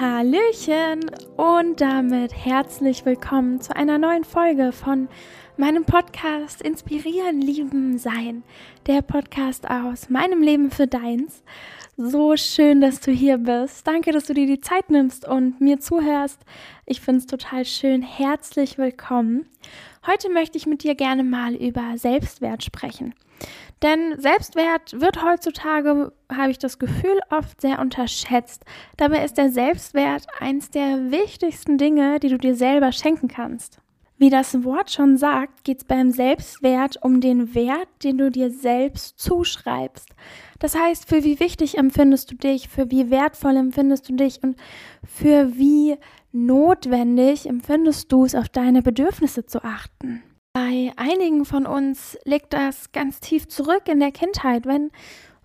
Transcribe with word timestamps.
Hallöchen 0.00 1.08
und 1.36 1.80
damit 1.80 2.34
herzlich 2.34 3.04
willkommen 3.06 3.60
zu 3.60 3.76
einer 3.76 3.96
neuen 3.96 4.24
Folge 4.24 4.72
von 4.72 5.08
meinem 5.56 5.84
Podcast 5.84 6.62
Inspirieren, 6.62 7.40
Lieben, 7.40 7.96
Sein. 7.96 8.42
Der 8.88 9.02
Podcast 9.02 9.70
aus 9.70 10.10
meinem 10.10 10.42
Leben 10.42 10.72
für 10.72 10.88
deins. 10.88 11.44
So 11.96 12.36
schön, 12.36 12.80
dass 12.80 12.98
du 12.98 13.12
hier 13.12 13.38
bist. 13.38 13.86
Danke, 13.86 14.10
dass 14.10 14.24
du 14.24 14.34
dir 14.34 14.46
die 14.46 14.60
Zeit 14.60 14.90
nimmst 14.90 15.28
und 15.28 15.60
mir 15.60 15.78
zuhörst. 15.78 16.40
Ich 16.86 17.00
finde 17.00 17.20
es 17.20 17.26
total 17.26 17.64
schön. 17.64 18.02
Herzlich 18.02 18.78
willkommen. 18.78 19.46
Heute 20.04 20.28
möchte 20.28 20.58
ich 20.58 20.66
mit 20.66 20.82
dir 20.82 20.96
gerne 20.96 21.22
mal 21.22 21.54
über 21.54 21.96
Selbstwert 21.96 22.64
sprechen. 22.64 23.14
Denn 23.80 24.18
Selbstwert 24.18 25.00
wird 25.00 25.22
heutzutage, 25.22 26.12
habe 26.32 26.50
ich 26.50 26.58
das 26.58 26.80
Gefühl, 26.80 27.20
oft 27.30 27.60
sehr 27.60 27.78
unterschätzt. 27.78 28.64
Dabei 28.96 29.24
ist 29.24 29.38
der 29.38 29.50
Selbstwert 29.50 30.26
eins 30.40 30.70
der 30.70 31.12
wichtigsten 31.12 31.78
Dinge, 31.78 32.18
die 32.18 32.28
du 32.28 32.38
dir 32.38 32.56
selber 32.56 32.90
schenken 32.90 33.28
kannst. 33.28 33.78
Wie 34.24 34.30
das 34.30 34.64
Wort 34.64 34.90
schon 34.90 35.18
sagt, 35.18 35.64
geht 35.64 35.82
es 35.82 35.84
beim 35.84 36.10
Selbstwert 36.10 36.96
um 37.02 37.20
den 37.20 37.54
Wert, 37.54 37.88
den 38.02 38.16
du 38.16 38.30
dir 38.30 38.50
selbst 38.50 39.18
zuschreibst. 39.18 40.08
Das 40.58 40.74
heißt, 40.74 41.06
für 41.06 41.24
wie 41.24 41.40
wichtig 41.40 41.76
empfindest 41.76 42.30
du 42.30 42.34
dich, 42.34 42.70
für 42.70 42.90
wie 42.90 43.10
wertvoll 43.10 43.54
empfindest 43.54 44.08
du 44.08 44.14
dich 44.14 44.42
und 44.42 44.56
für 45.06 45.58
wie 45.58 45.98
notwendig 46.32 47.46
empfindest 47.46 48.10
du 48.10 48.24
es, 48.24 48.34
auf 48.34 48.48
deine 48.48 48.80
Bedürfnisse 48.80 49.44
zu 49.44 49.62
achten. 49.62 50.22
Bei 50.54 50.90
einigen 50.96 51.44
von 51.44 51.66
uns 51.66 52.16
liegt 52.24 52.54
das 52.54 52.92
ganz 52.92 53.20
tief 53.20 53.46
zurück 53.48 53.88
in 53.88 54.00
der 54.00 54.10
Kindheit, 54.10 54.64
wenn 54.64 54.90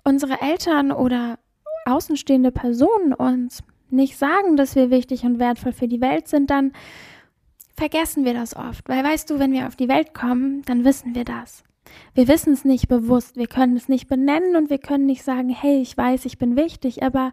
unsere 0.05 0.39
Eltern 0.39 0.93
oder 0.93 1.37
außenstehende 1.83 2.53
Personen 2.53 3.11
uns 3.11 3.61
nicht 3.89 4.15
sagen, 4.17 4.55
dass 4.55 4.77
wir 4.77 4.89
wichtig 4.89 5.23
und 5.23 5.37
wertvoll 5.37 5.73
für 5.73 5.89
die 5.89 5.99
Welt 5.99 6.29
sind, 6.29 6.49
dann 6.49 6.71
vergessen 7.79 8.25
wir 8.25 8.33
das 8.33 8.55
oft. 8.55 8.87
Weil 8.87 9.03
weißt 9.03 9.29
du, 9.29 9.39
wenn 9.39 9.53
wir 9.53 9.67
auf 9.67 9.75
die 9.75 9.87
Welt 9.87 10.13
kommen, 10.13 10.61
dann 10.63 10.83
wissen 10.83 11.15
wir 11.15 11.23
das. 11.23 11.63
Wir 12.13 12.27
wissen 12.27 12.53
es 12.53 12.65
nicht 12.65 12.87
bewusst, 12.87 13.35
wir 13.35 13.47
können 13.47 13.75
es 13.75 13.89
nicht 13.89 14.07
benennen 14.07 14.55
und 14.55 14.69
wir 14.69 14.77
können 14.77 15.07
nicht 15.07 15.23
sagen, 15.23 15.49
hey, 15.49 15.81
ich 15.81 15.97
weiß, 15.97 16.25
ich 16.25 16.37
bin 16.37 16.55
wichtig, 16.55 17.01
aber 17.01 17.31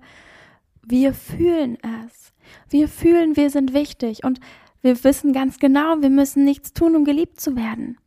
wir 0.82 1.12
fühlen 1.12 1.76
es. 2.06 2.32
Wir 2.70 2.88
fühlen, 2.88 3.36
wir 3.36 3.50
sind 3.50 3.74
wichtig 3.74 4.24
und 4.24 4.40
wir 4.80 5.02
wissen 5.04 5.32
ganz 5.32 5.58
genau, 5.58 6.00
wir 6.00 6.10
müssen 6.10 6.44
nichts 6.44 6.72
tun, 6.72 6.94
um 6.94 7.04
geliebt 7.04 7.40
zu 7.40 7.56
werden. 7.56 7.98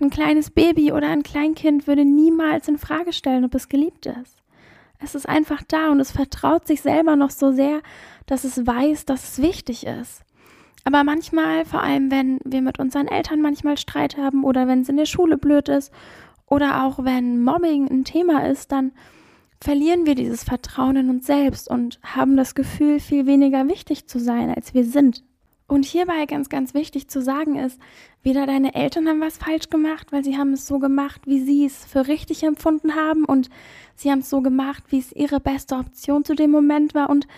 Ein 0.00 0.10
kleines 0.10 0.50
Baby 0.50 0.92
oder 0.92 1.08
ein 1.08 1.24
Kleinkind 1.24 1.86
würde 1.86 2.04
niemals 2.04 2.68
in 2.68 2.78
Frage 2.78 3.12
stellen, 3.12 3.44
ob 3.44 3.54
es 3.54 3.68
geliebt 3.68 4.06
ist. 4.06 4.36
Es 5.00 5.14
ist 5.14 5.28
einfach 5.28 5.62
da 5.66 5.90
und 5.90 6.00
es 6.00 6.12
vertraut 6.12 6.66
sich 6.66 6.80
selber 6.82 7.16
noch 7.16 7.30
so 7.30 7.52
sehr, 7.52 7.80
dass 8.26 8.44
es 8.44 8.66
weiß, 8.66 9.06
dass 9.06 9.32
es 9.32 9.42
wichtig 9.42 9.86
ist. 9.86 10.22
Aber 10.84 11.04
manchmal, 11.04 11.64
vor 11.64 11.82
allem 11.82 12.10
wenn 12.10 12.38
wir 12.44 12.62
mit 12.62 12.78
unseren 12.78 13.08
Eltern 13.08 13.42
manchmal 13.42 13.76
Streit 13.76 14.16
haben 14.16 14.44
oder 14.44 14.66
wenn 14.66 14.80
es 14.80 14.88
in 14.88 14.96
der 14.96 15.06
Schule 15.06 15.36
blöd 15.36 15.68
ist 15.68 15.92
oder 16.46 16.84
auch 16.84 17.04
wenn 17.04 17.42
Mobbing 17.42 17.88
ein 17.88 18.04
Thema 18.04 18.46
ist, 18.46 18.72
dann 18.72 18.92
verlieren 19.62 20.06
wir 20.06 20.14
dieses 20.14 20.42
Vertrauen 20.42 20.96
in 20.96 21.10
uns 21.10 21.26
selbst 21.26 21.70
und 21.70 22.00
haben 22.02 22.36
das 22.36 22.54
Gefühl, 22.54 22.98
viel 22.98 23.26
weniger 23.26 23.68
wichtig 23.68 24.06
zu 24.06 24.18
sein, 24.18 24.54
als 24.54 24.72
wir 24.72 24.84
sind. 24.84 25.22
Und 25.66 25.84
hierbei 25.84 26.26
ganz, 26.26 26.48
ganz 26.48 26.74
wichtig 26.74 27.08
zu 27.08 27.22
sagen 27.22 27.54
ist, 27.54 27.78
weder 28.24 28.44
deine 28.44 28.74
Eltern 28.74 29.06
haben 29.06 29.20
was 29.20 29.38
falsch 29.38 29.68
gemacht, 29.68 30.10
weil 30.10 30.24
sie 30.24 30.36
haben 30.36 30.52
es 30.52 30.66
so 30.66 30.80
gemacht, 30.80 31.20
wie 31.26 31.40
sie 31.40 31.64
es 31.64 31.84
für 31.84 32.08
richtig 32.08 32.42
empfunden 32.42 32.96
haben 32.96 33.24
und 33.24 33.50
sie 33.94 34.10
haben 34.10 34.18
es 34.18 34.30
so 34.30 34.40
gemacht, 34.40 34.82
wie 34.88 34.98
es 34.98 35.12
ihre 35.12 35.38
beste 35.38 35.76
Option 35.76 36.24
zu 36.24 36.34
dem 36.34 36.50
Moment 36.50 36.94
war 36.94 37.08
und 37.08 37.28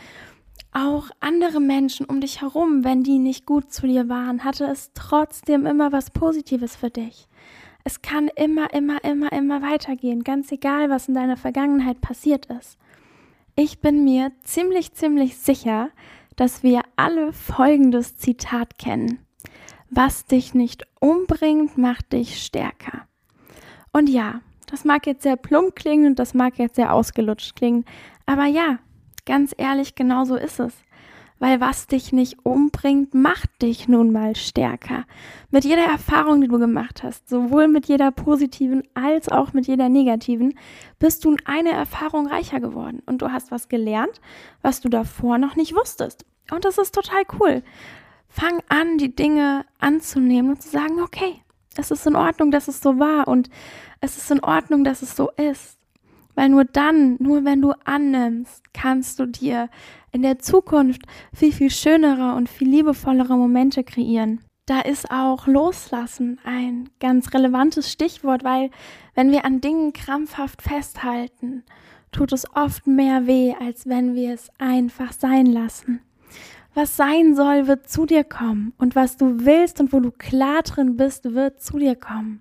auch 0.73 1.11
andere 1.21 1.61
Menschen 1.61 2.07
um 2.07 2.21
dich 2.21 2.41
herum, 2.41 2.83
wenn 2.85 3.03
die 3.03 3.19
nicht 3.19 3.47
gut 3.47 3.73
zu 3.73 3.87
dir 3.87 4.09
waren, 4.09 4.45
hatte 4.45 4.65
es 4.65 4.91
trotzdem 4.95 5.67
immer 5.67 5.93
was 5.93 6.11
Positives 6.11 6.77
für 6.77 6.91
dich. 6.91 7.29
Es 7.85 8.01
kann 8.01 8.29
immer, 8.37 8.73
immer, 8.73 9.03
immer, 9.05 9.33
immer 9.33 9.61
weitergehen, 9.61 10.25
ganz 10.25 10.51
egal, 10.53 10.89
was 10.89 11.09
in 11.09 11.15
deiner 11.15 11.37
Vergangenheit 11.37 12.01
passiert 12.01 12.47
ist. 12.47 12.79
Ich 13.55 13.81
bin 13.81 14.05
mir 14.05 14.33
ziemlich, 14.45 14.95
ziemlich 14.95 15.37
sicher, 15.37 15.91
dass 16.37 16.63
wir 16.63 16.83
alle 16.97 17.33
folgendes 17.33 18.17
Zitat 18.17 18.79
kennen. 18.79 19.19
Was 19.91 20.25
dich 20.25 20.55
nicht 20.55 20.87
umbringt, 21.01 21.77
macht 21.77 22.13
dich 22.13 22.43
stärker. 22.43 23.07
Und 23.93 24.09
ja, 24.09 24.41
das 24.71 24.87
mag 24.87 25.07
jetzt 25.07 25.23
sehr 25.23 25.37
plump 25.37 25.77
klingen 25.77 26.07
und 26.07 26.19
das 26.19 26.33
mag 26.33 26.59
jetzt 26.59 26.77
sehr 26.77 26.95
ausgelutscht 26.95 27.57
klingen, 27.57 27.85
aber 28.25 28.47
ja, 28.47 28.79
ganz 29.27 29.55
ehrlich, 29.57 29.95
genau 29.95 30.25
so 30.25 30.37
ist 30.37 30.61
es. 30.61 30.75
Weil 31.39 31.61
was 31.61 31.89
dich 31.89 32.13
nicht 32.13 32.45
umbringt, 32.45 33.15
macht 33.15 33.63
dich 33.63 33.89
nun 33.89 34.13
mal 34.13 34.37
stärker. 34.37 35.05
Mit 35.51 35.65
jeder 35.65 35.85
Erfahrung, 35.85 36.41
die 36.41 36.47
du 36.47 36.61
gemacht 36.61 37.03
hast, 37.03 37.29
sowohl 37.29 37.67
mit 37.67 37.87
jeder 37.87 38.13
positiven 38.13 38.85
als 38.95 39.29
auch 39.29 39.53
mit 39.53 39.67
jeder 39.67 39.89
negativen, 39.89 40.57
bist 41.01 41.25
du 41.25 41.37
eine 41.45 41.73
Erfahrung 41.73 42.29
reicher 42.29 42.61
geworden. 42.61 43.03
Und 43.07 43.23
du 43.23 43.33
hast 43.33 43.51
was 43.51 43.69
gelernt, 43.69 44.21
was 44.63 44.81
du 44.81 44.89
davor 44.89 45.39
noch 45.39 45.57
nicht 45.57 45.75
wusstest. 45.75 46.25
Und 46.53 46.65
das 46.65 46.79
ist 46.79 46.95
total 46.95 47.25
cool. 47.41 47.65
Fang 48.29 48.63
an, 48.69 48.99
die 48.99 49.15
Dinge 49.15 49.65
anzunehmen 49.81 50.53
und 50.53 50.63
zu 50.63 50.69
sagen, 50.69 51.01
okay, 51.01 51.43
es 51.77 51.91
ist 51.91 52.07
in 52.07 52.17
Ordnung, 52.17 52.51
dass 52.51 52.69
es 52.69 52.81
so 52.81 52.99
war 52.99 53.27
und 53.27 53.51
es 54.01 54.17
ist 54.17 54.31
in 54.31 54.45
Ordnung, 54.45 54.85
dass 54.85 55.03
es 55.03 55.17
so 55.17 55.31
ist. 55.31 55.79
Weil 56.35 56.49
nur 56.49 56.65
dann, 56.65 57.17
nur 57.19 57.45
wenn 57.45 57.61
du 57.61 57.73
annimmst, 57.85 58.63
kannst 58.73 59.19
du 59.19 59.27
dir 59.27 59.69
in 60.13 60.23
der 60.23 60.39
Zukunft 60.39 61.03
viel, 61.33 61.53
viel 61.53 61.71
schönere 61.71 62.35
und 62.35 62.49
viel 62.49 62.69
liebevollere 62.69 63.37
Momente 63.37 63.85
kreieren. 63.85 64.41
Da 64.67 64.81
ist 64.81 65.11
auch 65.11 65.47
Loslassen 65.47 66.39
ein 66.45 66.89
ganz 67.01 67.35
relevantes 67.35 67.91
Stichwort, 67.91 68.45
weil 68.45 68.71
wenn 69.15 69.31
wir 69.31 69.45
an 69.45 69.61
Dingen 69.61 69.93
krampfhaft 69.93 70.63
festhalten, 70.63 71.65
tut 72.13 72.33
es 72.33 72.47
oft 72.55 72.87
mehr 72.87 73.27
weh, 73.27 73.55
als 73.59 73.89
wenn 73.89 74.15
wir 74.15 74.33
es 74.33 74.51
einfach 74.59 75.13
sein 75.13 75.47
lassen. 75.47 76.01
Was 76.75 76.97
sein 76.97 77.35
soll, 77.35 77.67
wird 77.67 77.89
zu 77.89 78.07
dir 78.07 78.25
kommen. 78.25 78.73
Und 78.79 78.95
was 78.95 79.17
du 79.17 79.45
willst 79.45 79.81
und 79.81 79.93
wo 79.93 80.01
du 80.01 80.11
klar 80.11 80.63
drin 80.63 80.97
bist, 80.97 81.35
wird 81.35 81.61
zu 81.61 81.79
dir 81.79 81.97
kommen. 81.97 82.41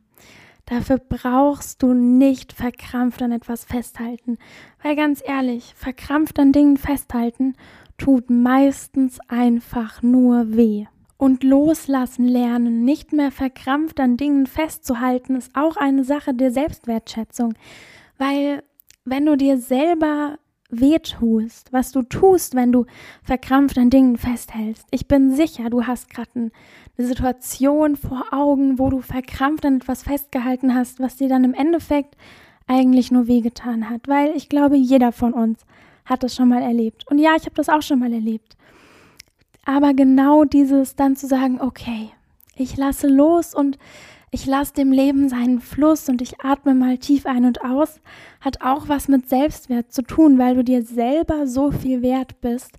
Dafür 0.66 0.98
brauchst 0.98 1.84
du 1.84 1.94
nicht 1.94 2.54
verkrampft 2.54 3.22
an 3.22 3.32
etwas 3.32 3.66
festhalten. 3.66 4.38
Weil 4.82 4.96
ganz 4.96 5.22
ehrlich, 5.26 5.74
verkrampft 5.76 6.40
an 6.40 6.52
Dingen 6.52 6.78
festhalten 6.78 7.56
tut 7.98 8.30
meistens 8.30 9.20
einfach 9.28 10.02
nur 10.02 10.56
weh. 10.56 10.86
Und 11.18 11.44
loslassen 11.44 12.28
lernen, 12.28 12.84
nicht 12.84 13.14
mehr 13.14 13.32
verkrampft 13.32 14.00
an 14.00 14.18
Dingen 14.18 14.48
festzuhalten, 14.48 15.36
ist 15.36 15.56
auch 15.56 15.78
eine 15.78 16.04
Sache 16.04 16.34
der 16.34 16.52
Selbstwertschätzung. 16.52 17.54
Weil 18.18 18.64
wenn 19.06 19.26
du 19.26 19.36
dir 19.36 19.58
selber 19.58 20.38
wehtust, 20.72 21.72
was 21.74 21.92
du 21.92 22.02
tust, 22.02 22.56
wenn 22.56 22.72
du 22.72 22.86
verkrampft 23.24 23.78
an 23.78 23.90
Dingen 23.90 24.18
festhältst. 24.18 24.88
Ich 24.92 25.08
bin 25.08 25.36
sicher, 25.36 25.70
du 25.70 25.86
hast 25.86 26.10
gerade 26.10 26.52
eine 26.98 27.08
Situation 27.08 27.96
vor 27.96 28.26
Augen, 28.32 28.80
wo 28.80 28.90
du 28.90 29.02
verkrampft 29.02 29.66
an 29.66 29.78
etwas 29.78 30.04
festgehalten 30.04 30.76
hast, 30.76 31.00
was 31.00 31.18
dir 31.18 31.30
dann 31.30 31.44
im 31.44 31.54
Endeffekt 31.54 32.16
eigentlich 32.68 33.12
nur 33.12 33.28
wehgetan 33.28 33.90
hat, 33.90 34.08
weil 34.08 34.32
ich 34.36 34.50
glaube, 34.50 34.78
jeder 34.78 35.12
von 35.12 35.34
uns 35.34 35.66
hat 36.06 36.24
das 36.24 36.36
schon 36.36 36.50
mal 36.50 36.62
erlebt. 36.62 37.06
Und 37.10 37.20
ja, 37.20 37.32
ich 37.36 37.46
habe 37.46 37.56
das 37.56 37.70
auch 37.70 37.82
schon 37.82 38.00
mal 38.00 38.14
erlebt. 38.14 38.56
Aber 39.66 39.94
genau 39.94 40.44
dieses 40.44 40.96
dann 40.96 41.16
zu 41.16 41.28
sagen, 41.28 41.62
okay, 41.62 42.10
ich 42.56 42.78
lasse 42.78 43.08
los 43.08 43.54
und 43.54 43.78
ich 44.32 44.46
lasse 44.46 44.74
dem 44.74 44.92
Leben 44.92 45.28
seinen 45.28 45.60
Fluss 45.60 46.08
und 46.08 46.22
ich 46.22 46.40
atme 46.42 46.74
mal 46.74 46.98
tief 46.98 47.26
ein 47.26 47.46
und 47.46 47.62
aus, 47.64 48.00
hat 48.40 48.62
auch 48.62 48.88
was 48.88 49.10
mit 49.10 49.28
Selbstwert 49.28 49.92
zu 49.92 50.04
tun, 50.04 50.40
weil 50.40 50.56
du 50.56 50.64
dir 50.64 50.84
selber 50.84 51.48
so 51.48 51.72
viel 51.72 52.02
wert 52.02 52.40
bist, 52.40 52.72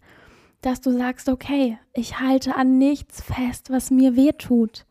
dass 0.62 0.80
du 0.80 0.92
sagst, 0.92 1.28
okay, 1.28 1.78
ich 1.92 2.20
halte 2.20 2.56
an 2.56 2.78
nichts 2.78 3.20
fest, 3.20 3.70
was 3.70 3.90
mir 3.90 4.16
weh 4.16 4.32
tut. 4.32 4.86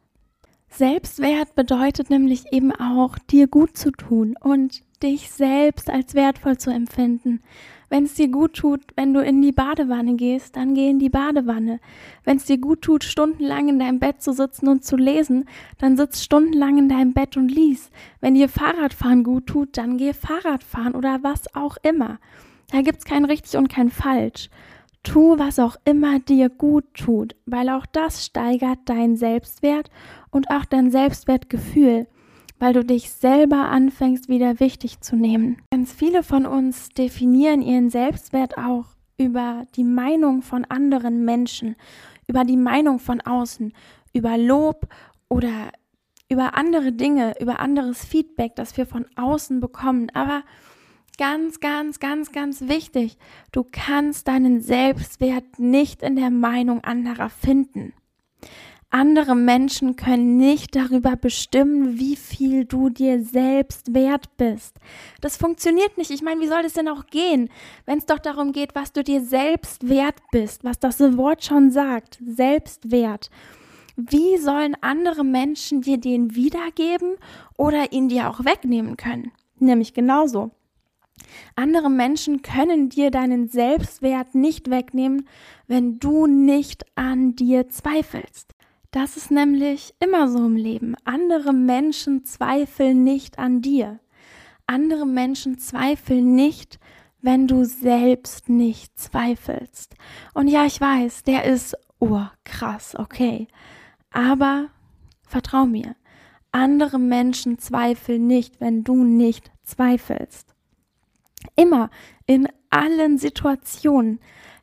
Selbstwert 0.69 1.56
bedeutet 1.56 2.09
nämlich 2.09 2.53
eben 2.53 2.71
auch, 2.71 3.18
dir 3.18 3.47
gut 3.47 3.75
zu 3.75 3.91
tun 3.91 4.35
und 4.39 4.83
dich 5.03 5.31
selbst 5.31 5.89
als 5.89 6.13
wertvoll 6.13 6.57
zu 6.57 6.69
empfinden. 6.69 7.41
Wenn 7.89 8.06
es 8.06 8.13
dir 8.13 8.29
gut 8.29 8.53
tut, 8.53 8.79
wenn 8.95 9.13
du 9.13 9.21
in 9.21 9.41
die 9.41 9.51
Badewanne 9.51 10.15
gehst, 10.15 10.56
dann 10.56 10.75
geh 10.75 10.89
in 10.89 11.00
die 11.00 11.09
Badewanne. 11.09 11.81
Wenn 12.23 12.38
es 12.38 12.45
dir 12.45 12.57
gut 12.57 12.83
tut, 12.83 13.03
stundenlang 13.03 13.68
in 13.68 13.79
deinem 13.79 14.00
Bett 14.00 14.21
zu 14.21 14.31
sitzen 14.31 14.69
und 14.69 14.85
zu 14.85 14.95
lesen, 14.95 15.44
dann 15.77 15.97
sitz 15.97 16.23
stundenlang 16.23 16.77
in 16.77 16.88
deinem 16.88 17.12
Bett 17.12 17.35
und 17.35 17.50
lies. 17.50 17.91
Wenn 18.21 18.35
dir 18.35 18.47
Fahrradfahren 18.47 19.25
gut 19.25 19.47
tut, 19.47 19.77
dann 19.77 19.97
geh 19.97 20.13
Fahrradfahren 20.13 20.95
oder 20.95 21.19
was 21.21 21.53
auch 21.53 21.75
immer. 21.83 22.19
Da 22.71 22.81
gibt's 22.81 23.03
kein 23.03 23.25
richtig 23.25 23.57
und 23.57 23.68
kein 23.68 23.89
falsch. 23.89 24.50
Tu, 25.03 25.38
was 25.39 25.59
auch 25.59 25.75
immer 25.83 26.19
dir 26.19 26.50
gut 26.50 26.86
tut, 26.94 27.36
weil 27.45 27.69
auch 27.69 27.86
das 27.86 28.25
steigert 28.25 28.80
deinen 28.86 29.18
Selbstwert 29.18 29.89
und 30.30 30.50
auch 30.51 30.65
dein 30.65 30.92
Selbstwertgefühl 30.92 32.07
weil 32.62 32.74
du 32.74 32.86
dich 32.86 33.09
selber 33.09 33.69
anfängst 33.69 34.30
wieder 34.30 34.59
wichtig 34.59 35.01
zu 35.01 35.15
nehmen. 35.15 35.57
Ganz 35.71 35.92
viele 35.92 36.21
von 36.21 36.45
uns 36.45 36.89
definieren 36.89 37.63
ihren 37.63 37.89
Selbstwert 37.89 38.56
auch 38.56 38.86
über 39.18 39.65
die 39.75 39.83
Meinung 39.83 40.44
von 40.44 40.65
anderen 40.65 41.25
Menschen, 41.25 41.75
über 42.27 42.44
die 42.44 42.57
Meinung 42.57 43.00
von 43.00 43.19
außen, 43.19 43.74
über 44.13 44.38
Lob 44.38 44.88
oder 45.27 45.71
über 46.30 46.54
andere 46.56 46.92
Dinge, 46.92 47.33
über 47.39 47.59
anderes 47.59 48.06
Feedback, 48.06 48.56
das 48.56 48.77
wir 48.77 48.86
von 48.86 49.07
außen 49.15 49.59
bekommen. 49.59 50.12
Aber 50.13 50.44
ganz, 51.17 51.59
ganz, 51.59 51.99
ganz, 51.99 52.31
ganz 52.31 52.61
wichtig, 52.61 53.17
du 53.51 53.65
kannst 53.69 54.27
deinen 54.27 54.61
Selbstwert 54.61 55.59
nicht 55.59 56.01
in 56.03 56.15
der 56.15 56.29
Meinung 56.29 56.83
anderer 56.83 57.29
finden. 57.29 57.93
Andere 58.93 59.37
Menschen 59.37 59.95
können 59.95 60.35
nicht 60.35 60.75
darüber 60.75 61.15
bestimmen, 61.15 61.97
wie 61.97 62.17
viel 62.17 62.65
du 62.65 62.89
dir 62.89 63.23
selbst 63.23 63.93
wert 63.93 64.35
bist. 64.35 64.75
Das 65.21 65.37
funktioniert 65.37 65.97
nicht. 65.97 66.11
Ich 66.11 66.21
meine, 66.21 66.41
wie 66.41 66.47
soll 66.47 66.61
das 66.61 66.73
denn 66.73 66.89
auch 66.89 67.07
gehen, 67.07 67.49
wenn 67.85 67.99
es 67.99 68.05
doch 68.05 68.19
darum 68.19 68.51
geht, 68.51 68.75
was 68.75 68.91
du 68.91 69.01
dir 69.01 69.21
selbst 69.21 69.87
wert 69.87 70.19
bist, 70.33 70.65
was 70.65 70.77
das 70.77 70.99
Wort 71.15 71.45
schon 71.45 71.71
sagt, 71.71 72.19
Selbstwert. 72.25 73.29
Wie 73.95 74.37
sollen 74.37 74.75
andere 74.81 75.23
Menschen 75.23 75.81
dir 75.81 75.97
den 75.97 76.35
wiedergeben 76.35 77.15
oder 77.55 77.93
ihn 77.93 78.09
dir 78.09 78.29
auch 78.29 78.43
wegnehmen 78.43 78.97
können? 78.97 79.31
Nämlich 79.57 79.93
genauso. 79.93 80.51
Andere 81.55 81.89
Menschen 81.89 82.41
können 82.41 82.89
dir 82.89 83.11
deinen 83.11 83.47
Selbstwert 83.47 84.35
nicht 84.35 84.69
wegnehmen, 84.69 85.27
wenn 85.67 85.99
du 85.99 86.27
nicht 86.27 86.85
an 86.95 87.35
dir 87.35 87.69
zweifelst. 87.69 88.53
Das 88.91 89.15
ist 89.15 89.31
nämlich 89.31 89.93
immer 89.99 90.27
so 90.27 90.45
im 90.45 90.55
Leben. 90.55 90.95
Andere 91.05 91.53
Menschen 91.53 92.25
zweifeln 92.25 93.03
nicht 93.03 93.39
an 93.39 93.61
dir. 93.61 93.99
Andere 94.67 95.05
Menschen 95.05 95.59
zweifeln 95.59 96.35
nicht, 96.35 96.79
wenn 97.21 97.47
du 97.47 97.63
selbst 97.63 98.49
nicht 98.49 98.97
zweifelst. 98.99 99.95
Und 100.33 100.47
ja, 100.47 100.65
ich 100.65 100.81
weiß, 100.81 101.23
der 101.23 101.45
ist 101.45 101.75
oh, 101.99 102.25
krass, 102.43 102.95
okay. 102.97 103.47
Aber 104.11 104.69
vertrau 105.23 105.65
mir, 105.65 105.95
andere 106.51 106.99
Menschen 106.99 107.59
zweifeln 107.59 108.27
nicht, 108.27 108.59
wenn 108.59 108.83
du 108.83 109.05
nicht 109.05 109.51
zweifelst. 109.63 110.50
Immer 111.55 111.89
in 112.25 112.47
allen 112.69 113.17
Situationen 113.17 114.19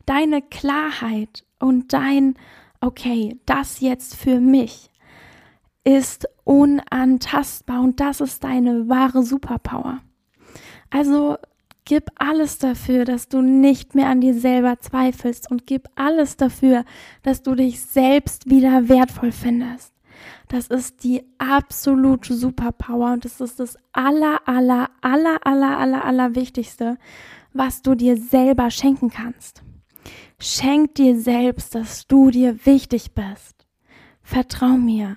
deine 0.06 0.42
Klarheit 0.42 1.44
und 1.58 1.92
dein 1.92 2.34
okay, 2.80 3.38
das 3.46 3.80
jetzt 3.80 4.16
für 4.16 4.40
mich 4.40 4.90
ist 5.84 6.28
unantastbar 6.44 7.80
und 7.80 8.00
das 8.00 8.20
ist 8.20 8.44
deine 8.44 8.88
wahre 8.88 9.22
Superpower. 9.22 10.00
Also 10.90 11.36
gib 11.84 12.10
alles 12.16 12.58
dafür, 12.58 13.04
dass 13.04 13.28
du 13.28 13.40
nicht 13.40 13.94
mehr 13.94 14.08
an 14.08 14.20
dir 14.20 14.34
selber 14.34 14.78
zweifelst 14.78 15.50
und 15.50 15.66
gib 15.66 15.88
alles 15.94 16.36
dafür, 16.36 16.84
dass 17.22 17.42
du 17.42 17.54
dich 17.54 17.80
selbst 17.80 18.50
wieder 18.50 18.88
wertvoll 18.88 19.32
findest. 19.32 19.92
Das 20.48 20.68
ist 20.68 21.04
die 21.04 21.22
absolute 21.36 22.34
Superpower 22.34 23.12
und 23.12 23.24
das 23.24 23.40
ist 23.40 23.60
das 23.60 23.76
aller, 23.92 24.40
aller, 24.46 24.90
aller, 25.02 25.38
aller, 25.46 25.78
aller, 25.78 26.04
aller 26.04 26.34
Wichtigste, 26.34 26.96
was 27.52 27.82
du 27.82 27.94
dir 27.94 28.16
selber 28.16 28.70
schenken 28.70 29.10
kannst. 29.10 29.62
Schenk 30.38 30.94
dir 30.94 31.20
selbst, 31.20 31.74
dass 31.74 32.06
du 32.06 32.30
dir 32.30 32.64
wichtig 32.64 33.12
bist. 33.12 33.66
Vertrau 34.22 34.76
mir. 34.76 35.16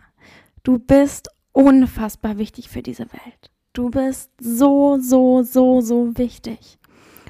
Du 0.63 0.79
bist 0.79 1.29
unfassbar 1.53 2.37
wichtig 2.37 2.69
für 2.69 2.81
diese 2.81 3.05
Welt. 3.13 3.51
Du 3.73 3.89
bist 3.89 4.31
so, 4.39 4.97
so, 4.99 5.43
so, 5.43 5.81
so 5.81 6.17
wichtig. 6.17 6.77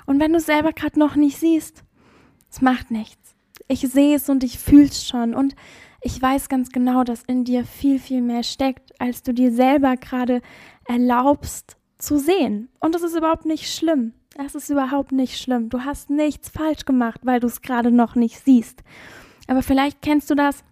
Und 0.06 0.20
wenn 0.20 0.32
du 0.32 0.38
es 0.38 0.48
selber 0.48 0.74
gerade 0.74 0.98
noch 0.98 1.16
nicht 1.16 1.38
siehst, 1.38 1.84
es 2.50 2.62
macht 2.62 2.90
nichts. 2.90 3.36
Ich 3.68 3.82
sehe 3.82 4.16
es 4.16 4.28
und 4.28 4.44
ich 4.44 4.58
fühle 4.58 4.86
es 4.86 5.08
schon. 5.08 5.36
Und 5.36 5.56
ich 6.02 6.20
weiß 6.20 6.50
ganz 6.50 6.70
genau, 6.70 7.04
dass 7.04 7.24
in 7.24 7.44
dir 7.44 7.64
viel, 7.64 8.00
viel 8.00 8.22
mehr 8.22 8.44
steckt, 8.44 9.00
als 9.00 9.22
du 9.24 9.34
dir 9.34 9.52
selber 9.52 9.96
gerade 9.98 10.42
erlaubst 10.86 11.78
zu 11.98 12.18
sehen. 12.18 12.70
Und 12.80 12.96
das 12.96 13.04
ist 13.04 13.16
überhaupt 13.16 13.46
nicht 13.46 13.74
schlimm. 13.74 14.14
Das 14.36 14.56
ist 14.56 14.70
überhaupt 14.70 15.12
nicht 15.12 15.40
schlimm. 15.40 15.70
Du 15.70 15.82
hast 15.82 16.10
nichts 16.10 16.50
falsch 16.50 16.86
gemacht, 16.86 17.22
weil 17.24 17.40
du 17.40 17.48
es 17.48 17.62
gerade 17.62 17.92
noch 17.92 18.16
nicht 18.16 18.40
siehst. 18.44 18.82
Aber 19.48 19.62
vielleicht 19.62 20.02
kennst 20.02 20.30
du 20.30 20.36
das, 20.36 20.64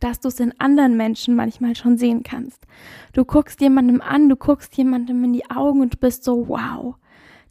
dass 0.00 0.20
du 0.20 0.28
es 0.28 0.40
in 0.40 0.58
anderen 0.58 0.96
Menschen 0.96 1.34
manchmal 1.34 1.76
schon 1.76 1.98
sehen 1.98 2.22
kannst. 2.22 2.66
Du 3.12 3.24
guckst 3.24 3.60
jemandem 3.60 4.00
an, 4.00 4.28
du 4.28 4.36
guckst 4.36 4.76
jemandem 4.76 5.22
in 5.24 5.32
die 5.32 5.50
Augen 5.50 5.80
und 5.80 6.00
bist 6.00 6.24
so, 6.24 6.48
wow. 6.48 6.94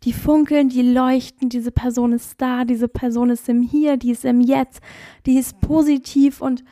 Die 0.04 0.14
funkeln, 0.14 0.70
die 0.70 0.82
leuchten, 0.82 1.50
diese 1.50 1.72
Person 1.72 2.12
ist 2.12 2.42
da, 2.42 2.66
diese 2.66 2.88
Person 2.88 3.30
ist 3.30 3.48
im 3.48 3.62
Hier, 3.62 3.98
die 3.98 4.12
ist 4.12 4.26
im 4.26 4.42
Jetzt, 4.42 4.82
die 5.26 5.38
ist 5.38 5.62
positiv 5.62 6.42
und 6.42 6.64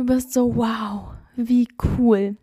du 0.00 0.06
bist 0.06 0.32
so, 0.32 0.56
wow, 0.56 1.12
wie 1.36 1.68
cool. 1.98 2.36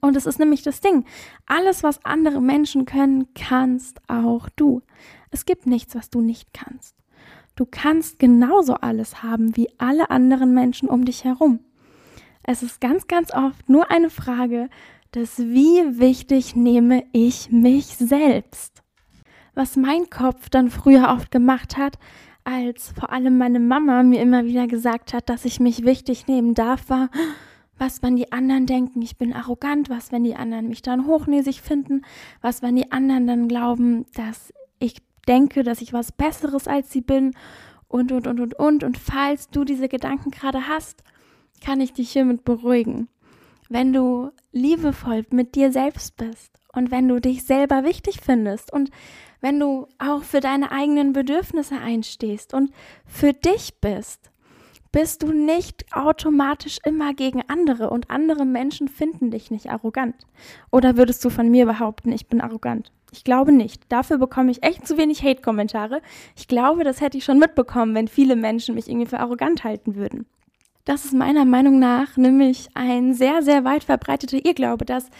Und 0.00 0.16
es 0.16 0.24
ist 0.24 0.38
nämlich 0.38 0.62
das 0.62 0.80
Ding. 0.80 1.04
Alles, 1.44 1.82
was 1.82 2.02
andere 2.06 2.40
Menschen 2.40 2.86
können, 2.86 3.34
kannst 3.34 4.00
auch 4.08 4.48
du. 4.56 4.80
Es 5.30 5.44
gibt 5.44 5.66
nichts, 5.66 5.94
was 5.94 6.08
du 6.08 6.22
nicht 6.22 6.54
kannst. 6.54 6.96
Du 7.54 7.66
kannst 7.66 8.18
genauso 8.18 8.76
alles 8.76 9.22
haben 9.22 9.54
wie 9.58 9.68
alle 9.76 10.08
anderen 10.08 10.54
Menschen 10.54 10.88
um 10.88 11.04
dich 11.04 11.24
herum. 11.24 11.60
Es 12.42 12.62
ist 12.62 12.80
ganz, 12.80 13.08
ganz 13.08 13.32
oft 13.34 13.68
nur 13.68 13.90
eine 13.90 14.08
Frage 14.08 14.70
des, 15.14 15.38
wie 15.38 16.00
wichtig 16.00 16.56
nehme 16.56 17.04
ich 17.12 17.50
mich 17.50 17.88
selbst. 17.88 18.82
Was 19.52 19.76
mein 19.76 20.08
Kopf 20.08 20.48
dann 20.48 20.70
früher 20.70 21.10
oft 21.10 21.30
gemacht 21.30 21.76
hat, 21.76 21.98
als 22.44 22.92
vor 22.92 23.10
allem 23.10 23.38
meine 23.38 23.60
Mama 23.60 24.02
mir 24.02 24.20
immer 24.20 24.44
wieder 24.44 24.66
gesagt 24.66 25.14
hat, 25.14 25.28
dass 25.28 25.44
ich 25.44 25.60
mich 25.60 25.84
wichtig 25.84 26.26
nehmen 26.26 26.54
darf, 26.54 26.88
war, 26.88 27.10
was, 27.78 28.02
wenn 28.02 28.16
die 28.16 28.30
anderen 28.30 28.66
denken, 28.66 29.02
ich 29.02 29.16
bin 29.16 29.32
arrogant? 29.32 29.90
Was, 29.90 30.12
wenn 30.12 30.22
die 30.22 30.36
anderen 30.36 30.68
mich 30.68 30.82
dann 30.82 31.06
hochnäsig 31.06 31.60
finden? 31.60 32.02
Was, 32.40 32.62
wenn 32.62 32.76
die 32.76 32.92
anderen 32.92 33.26
dann 33.26 33.48
glauben, 33.48 34.06
dass 34.14 34.52
ich 34.78 34.96
denke, 35.26 35.64
dass 35.64 35.80
ich 35.80 35.92
was 35.92 36.12
Besseres 36.12 36.68
als 36.68 36.92
sie 36.92 37.00
bin? 37.00 37.34
Und, 37.88 38.12
und, 38.12 38.26
und, 38.26 38.40
und, 38.40 38.54
und. 38.54 38.84
Und 38.84 38.98
falls 38.98 39.48
du 39.48 39.64
diese 39.64 39.88
Gedanken 39.88 40.30
gerade 40.30 40.68
hast, 40.68 41.02
kann 41.64 41.80
ich 41.80 41.92
dich 41.92 42.10
hiermit 42.10 42.44
beruhigen. 42.44 43.08
Wenn 43.68 43.92
du 43.92 44.30
liebevoll 44.52 45.24
mit 45.30 45.54
dir 45.54 45.72
selbst 45.72 46.16
bist 46.16 46.60
und 46.72 46.90
wenn 46.90 47.08
du 47.08 47.20
dich 47.20 47.44
selber 47.44 47.84
wichtig 47.84 48.20
findest 48.22 48.72
und 48.72 48.90
wenn 49.44 49.60
du 49.60 49.88
auch 49.98 50.22
für 50.22 50.40
deine 50.40 50.72
eigenen 50.72 51.12
Bedürfnisse 51.12 51.76
einstehst 51.76 52.54
und 52.54 52.72
für 53.04 53.34
dich 53.34 53.74
bist, 53.78 54.30
bist 54.90 55.22
du 55.22 55.32
nicht 55.32 55.84
automatisch 55.92 56.78
immer 56.82 57.12
gegen 57.12 57.42
andere 57.48 57.90
und 57.90 58.10
andere 58.10 58.46
Menschen 58.46 58.88
finden 58.88 59.30
dich 59.30 59.50
nicht 59.50 59.68
arrogant. 59.68 60.14
Oder 60.70 60.96
würdest 60.96 61.22
du 61.26 61.28
von 61.28 61.50
mir 61.50 61.66
behaupten, 61.66 62.10
ich 62.10 62.26
bin 62.26 62.40
arrogant? 62.40 62.90
Ich 63.12 63.22
glaube 63.22 63.52
nicht. 63.52 63.82
Dafür 63.90 64.16
bekomme 64.16 64.50
ich 64.50 64.62
echt 64.62 64.88
zu 64.88 64.96
wenig 64.96 65.22
Hate-Kommentare. 65.22 66.00
Ich 66.36 66.48
glaube, 66.48 66.82
das 66.82 67.02
hätte 67.02 67.18
ich 67.18 67.24
schon 67.24 67.38
mitbekommen, 67.38 67.94
wenn 67.94 68.08
viele 68.08 68.36
Menschen 68.36 68.74
mich 68.74 68.88
irgendwie 68.88 69.08
für 69.08 69.20
arrogant 69.20 69.62
halten 69.62 69.94
würden. 69.94 70.24
Das 70.86 71.04
ist 71.04 71.12
meiner 71.12 71.44
Meinung 71.44 71.78
nach 71.78 72.16
nämlich 72.16 72.70
ein 72.72 73.12
sehr, 73.12 73.42
sehr 73.42 73.62
weit 73.64 73.84
verbreiteter 73.84 74.42
Irrglaube, 74.42 74.86
dass 74.86 75.10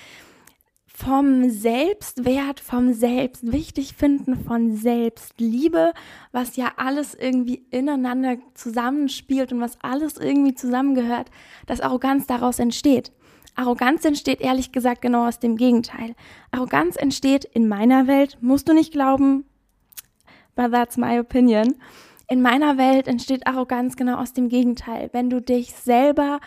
vom 0.97 1.51
Selbstwert, 1.51 2.61
vom 2.61 2.93
Selbstwichtigfinden, 2.93 4.45
von 4.45 4.77
Selbstliebe, 4.77 5.93
was 6.31 6.55
ja 6.55 6.73
alles 6.77 7.15
irgendwie 7.15 7.67
ineinander 7.71 8.37
zusammenspielt 8.55 9.53
und 9.53 9.61
was 9.61 9.77
alles 9.83 10.19
irgendwie 10.19 10.55
zusammengehört, 10.55 11.31
dass 11.67 11.81
Arroganz 11.81 12.29
daraus 12.29 12.61
entsteht. 12.61 13.11
Arroganz 13.57 14.05
entsteht 14.05 14.41
ehrlich 14.41 14.71
gesagt 14.71 15.03
genau 15.03 15.27
aus 15.27 15.41
dem 15.41 15.57
Gegenteil. 15.57 16.15
Arroganz 16.53 16.95
entsteht 16.95 17.45
in 17.45 17.67
meiner 17.67 18.07
Welt, 18.07 18.39
musst 18.41 18.69
du 18.69 18.73
nicht 18.73 18.93
glauben, 18.93 19.45
but 20.55 20.71
that's 20.71 20.97
my 20.97 21.19
opinion. 21.19 21.75
In 22.29 22.41
meiner 22.41 22.79
Welt 22.79 23.09
entsteht 23.09 23.49
Arroganz 23.49 23.97
genau 23.97 24.17
aus 24.17 24.33
dem 24.33 24.49
Gegenteil. 24.49 25.11
Wenn 25.13 25.29
du 25.29 25.41
dich 25.41 25.73
selber 25.73 26.39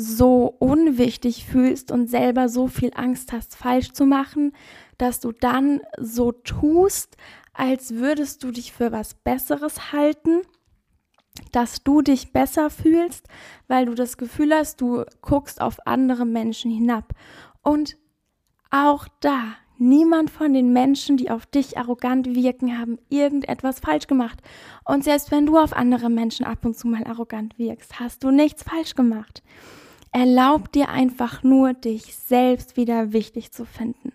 so 0.00 0.54
unwichtig 0.60 1.44
fühlst 1.44 1.90
und 1.90 2.08
selber 2.08 2.48
so 2.48 2.68
viel 2.68 2.92
Angst 2.94 3.32
hast, 3.32 3.56
falsch 3.56 3.90
zu 3.90 4.06
machen, 4.06 4.52
dass 4.96 5.18
du 5.18 5.32
dann 5.32 5.80
so 5.98 6.30
tust, 6.30 7.16
als 7.52 7.96
würdest 7.96 8.44
du 8.44 8.52
dich 8.52 8.72
für 8.72 8.92
was 8.92 9.14
Besseres 9.14 9.92
halten, 9.92 10.42
dass 11.50 11.82
du 11.82 12.00
dich 12.00 12.32
besser 12.32 12.70
fühlst, 12.70 13.26
weil 13.66 13.86
du 13.86 13.94
das 13.94 14.16
Gefühl 14.18 14.54
hast, 14.54 14.80
du 14.80 15.04
guckst 15.20 15.60
auf 15.60 15.84
andere 15.84 16.24
Menschen 16.24 16.70
hinab. 16.70 17.12
Und 17.62 17.96
auch 18.70 19.08
da, 19.18 19.56
niemand 19.78 20.30
von 20.30 20.52
den 20.52 20.72
Menschen, 20.72 21.16
die 21.16 21.28
auf 21.28 21.44
dich 21.44 21.76
arrogant 21.76 22.36
wirken, 22.36 22.78
haben 22.78 23.00
irgendetwas 23.08 23.80
falsch 23.80 24.06
gemacht. 24.06 24.38
Und 24.84 25.02
selbst 25.02 25.32
wenn 25.32 25.44
du 25.44 25.58
auf 25.58 25.72
andere 25.72 26.08
Menschen 26.08 26.46
ab 26.46 26.64
und 26.64 26.76
zu 26.76 26.86
mal 26.86 27.02
arrogant 27.02 27.58
wirkst, 27.58 27.98
hast 27.98 28.22
du 28.22 28.30
nichts 28.30 28.62
falsch 28.62 28.94
gemacht. 28.94 29.42
Erlaub 30.12 30.72
dir 30.72 30.88
einfach 30.88 31.42
nur, 31.42 31.74
dich 31.74 32.16
selbst 32.16 32.76
wieder 32.76 33.12
wichtig 33.12 33.52
zu 33.52 33.64
finden. 33.64 34.12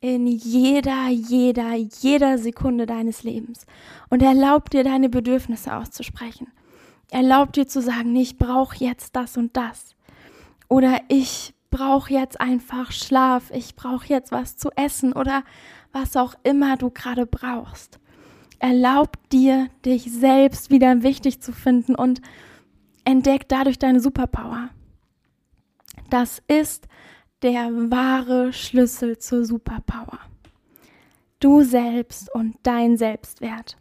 in 0.00 0.26
jeder, 0.28 1.08
jeder, 1.08 1.74
jeder 1.74 2.38
Sekunde 2.38 2.86
deines 2.86 3.24
Lebens 3.24 3.66
und 4.10 4.22
erlaubt 4.22 4.72
dir 4.72 4.84
deine 4.84 5.08
Bedürfnisse 5.08 5.74
auszusprechen. 5.74 6.46
Erlaubt 7.10 7.56
dir 7.56 7.66
zu 7.66 7.82
sagen, 7.82 8.14
ich 8.14 8.38
brauche 8.38 8.76
jetzt 8.84 9.16
das 9.16 9.36
und 9.36 9.56
das. 9.56 9.96
Oder 10.68 11.00
ich 11.08 11.52
brauche 11.70 12.12
jetzt 12.12 12.40
einfach 12.40 12.92
Schlaf, 12.92 13.50
ich 13.50 13.74
brauche 13.74 14.06
jetzt 14.06 14.30
was 14.30 14.56
zu 14.56 14.70
essen 14.76 15.12
oder 15.12 15.42
was 15.92 16.16
auch 16.16 16.34
immer 16.42 16.76
du 16.76 16.90
gerade 16.90 17.26
brauchst. 17.26 17.98
Erlaub 18.60 19.16
dir, 19.30 19.68
dich 19.84 20.12
selbst 20.12 20.70
wieder 20.70 21.02
wichtig 21.02 21.40
zu 21.40 21.52
finden 21.52 21.94
und 21.94 22.20
entdeck 23.04 23.48
dadurch 23.48 23.78
deine 23.78 24.00
Superpower. 24.00 24.68
Das 26.10 26.42
ist 26.48 26.88
der 27.42 27.70
wahre 27.90 28.52
Schlüssel 28.52 29.18
zur 29.18 29.44
Superpower. 29.44 30.18
Du 31.40 31.62
selbst 31.62 32.34
und 32.34 32.56
dein 32.62 32.96
Selbstwert. 32.96 33.76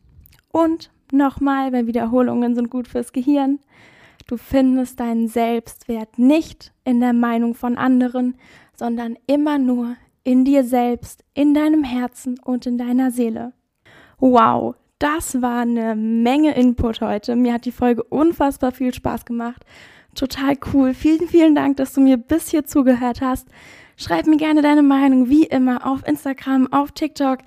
Und 0.51 0.91
nochmal, 1.11 1.73
weil 1.73 1.87
Wiederholungen 1.87 2.53
sind 2.53 2.69
gut 2.69 2.87
fürs 2.87 3.13
Gehirn. 3.13 3.59
Du 4.27 4.37
findest 4.37 4.99
deinen 4.99 5.27
Selbstwert 5.27 6.19
nicht 6.19 6.73
in 6.83 6.99
der 6.99 7.13
Meinung 7.13 7.55
von 7.55 7.77
anderen, 7.77 8.35
sondern 8.75 9.17
immer 9.25 9.57
nur 9.57 9.95
in 10.23 10.43
dir 10.43 10.65
selbst, 10.65 11.23
in 11.33 11.53
deinem 11.53 11.83
Herzen 11.83 12.37
und 12.43 12.65
in 12.65 12.77
deiner 12.77 13.11
Seele. 13.11 13.53
Wow, 14.19 14.75
das 14.99 15.41
war 15.41 15.61
eine 15.61 15.95
Menge 15.95 16.55
Input 16.55 17.01
heute. 17.01 17.35
Mir 17.35 17.53
hat 17.53 17.65
die 17.65 17.71
Folge 17.71 18.03
unfassbar 18.03 18.71
viel 18.71 18.93
Spaß 18.93 19.25
gemacht. 19.25 19.63
Total 20.17 20.57
cool. 20.73 20.95
Vielen, 20.95 21.27
vielen 21.27 21.53
Dank, 21.53 21.77
dass 21.77 21.93
du 21.93 22.01
mir 22.01 22.17
bis 22.17 22.49
hier 22.49 22.65
zugehört 22.65 23.21
hast. 23.21 23.47
Schreib 23.97 24.25
mir 24.25 24.37
gerne 24.37 24.63
deine 24.63 24.81
Meinung, 24.81 25.29
wie 25.29 25.43
immer, 25.43 25.85
auf 25.85 26.07
Instagram, 26.07 26.73
auf 26.73 26.91
TikTok. 26.91 27.39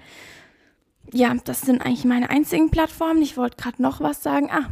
Ja, 1.12 1.34
das 1.44 1.62
sind 1.62 1.84
eigentlich 1.84 2.04
meine 2.04 2.30
einzigen 2.30 2.70
Plattformen. 2.70 3.22
Ich 3.22 3.36
wollte 3.36 3.56
gerade 3.56 3.82
noch 3.82 4.00
was 4.00 4.22
sagen. 4.22 4.50
Ah, 4.52 4.68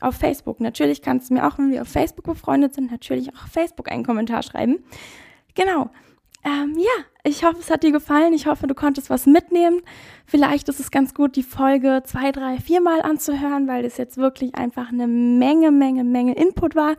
auf 0.00 0.16
Facebook. 0.16 0.60
Natürlich 0.60 1.00
kannst 1.00 1.30
du 1.30 1.34
mir 1.34 1.46
auch, 1.46 1.58
wenn 1.58 1.70
wir 1.70 1.82
auf 1.82 1.88
Facebook 1.88 2.24
befreundet 2.24 2.74
sind, 2.74 2.90
natürlich 2.90 3.32
auch 3.32 3.44
auf 3.44 3.52
Facebook 3.52 3.90
einen 3.90 4.04
Kommentar 4.04 4.42
schreiben. 4.42 4.82
Genau. 5.54 5.90
Ähm, 6.44 6.74
ja, 6.76 7.04
ich 7.24 7.44
hoffe, 7.44 7.58
es 7.60 7.70
hat 7.70 7.82
dir 7.82 7.92
gefallen. 7.92 8.32
Ich 8.32 8.46
hoffe, 8.46 8.66
du 8.66 8.74
konntest 8.74 9.10
was 9.10 9.26
mitnehmen. 9.26 9.80
Vielleicht 10.26 10.68
ist 10.68 10.80
es 10.80 10.90
ganz 10.90 11.14
gut, 11.14 11.36
die 11.36 11.42
Folge 11.42 12.02
zwei, 12.04 12.32
drei, 12.32 12.58
viermal 12.58 13.02
anzuhören, 13.02 13.68
weil 13.68 13.82
das 13.82 13.96
jetzt 13.96 14.16
wirklich 14.16 14.54
einfach 14.54 14.88
eine 14.90 15.06
Menge, 15.06 15.70
Menge, 15.70 16.04
Menge 16.04 16.34
Input 16.34 16.74
war. 16.74 16.96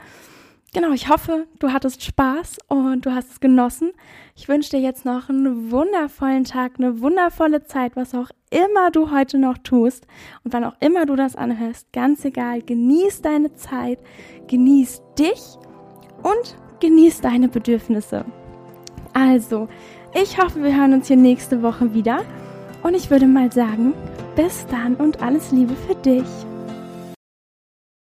Genau, 0.74 0.92
ich 0.92 1.08
hoffe, 1.08 1.46
du 1.60 1.72
hattest 1.72 2.04
Spaß 2.04 2.58
und 2.68 3.06
du 3.06 3.14
hast 3.14 3.30
es 3.30 3.40
genossen. 3.40 3.92
Ich 4.36 4.48
wünsche 4.48 4.72
dir 4.72 4.80
jetzt 4.80 5.06
noch 5.06 5.30
einen 5.30 5.70
wundervollen 5.70 6.46
Tag, 6.46 6.74
eine 6.80 7.00
wundervolle 7.00 7.64
Zeit, 7.66 7.96
was 7.96 8.16
auch 8.16 8.30
immer 8.50 8.90
du 8.90 9.12
heute 9.12 9.38
noch 9.38 9.60
tust 9.60 10.08
und 10.44 10.52
wann 10.52 10.64
auch 10.64 10.76
immer 10.80 11.06
du 11.06 11.16
das 11.16 11.36
anhörst. 11.36 11.94
Ganz 11.94 12.26
egal, 12.26 12.64
genieß 12.64 13.22
deine 13.22 13.54
Zeit, 13.54 14.00
genieß 14.48 15.04
dich 15.20 15.44
und 16.24 16.58
genieß 16.80 17.22
deine 17.22 17.50
Bedürfnisse. 17.50 18.26
Also, 19.14 19.68
ich 20.14 20.42
hoffe, 20.42 20.64
wir 20.64 20.76
hören 20.76 20.94
uns 20.94 21.08
hier 21.08 21.18
nächste 21.18 21.62
Woche 21.62 21.94
wieder. 21.94 22.22
Und 22.82 22.96
ich 22.96 23.10
würde 23.10 23.28
mal 23.28 23.52
sagen, 23.52 23.94
bis 24.36 24.66
dann 24.68 24.96
und 24.96 25.22
alles 25.22 25.52
Liebe 25.52 25.74
für 25.88 25.96
dich. 25.96 26.26